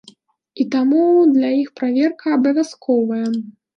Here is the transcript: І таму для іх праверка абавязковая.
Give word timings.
І 0.61 0.65
таму 0.75 1.03
для 1.35 1.51
іх 1.59 1.69
праверка 1.81 2.25
абавязковая. 2.39 3.25